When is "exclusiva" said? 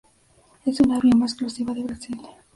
1.27-1.75